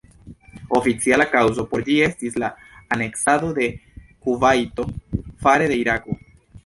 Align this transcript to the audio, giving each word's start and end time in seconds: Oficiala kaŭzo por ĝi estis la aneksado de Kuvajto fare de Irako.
Oficiala 0.77 1.27
kaŭzo 1.33 1.65
por 1.73 1.83
ĝi 1.89 1.97
estis 2.07 2.39
la 2.43 2.49
aneksado 2.97 3.51
de 3.61 3.69
Kuvajto 4.25 4.87
fare 5.45 5.69
de 5.75 5.79
Irako. 5.85 6.17